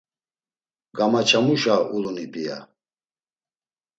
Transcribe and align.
Gamaçamuşa 0.97 1.75
uluni 1.95 2.25
p̌ia? 2.33 2.57